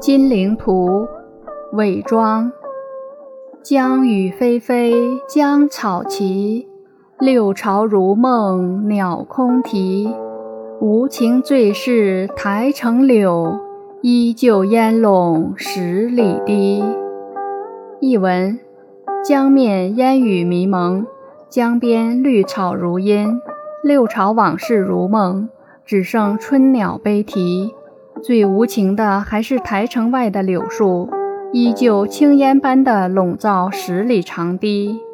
[0.00, 1.08] 金陵图，
[1.72, 2.52] 韦庄。
[3.64, 6.68] 江雨霏霏，江草齐，
[7.18, 10.14] 六朝如梦，鸟空啼。
[10.80, 13.58] 无情最是台城柳，
[14.00, 16.84] 依旧烟笼十里堤。
[17.98, 18.56] 译文：
[19.24, 21.04] 江面烟雨迷蒙，
[21.48, 23.40] 江边绿草如茵，
[23.82, 25.48] 六朝往事如梦，
[25.84, 27.74] 只剩春鸟悲啼。
[28.22, 31.08] 最无情的还是台城外的柳树。
[31.50, 35.07] 依旧青烟般的笼罩十里长堤。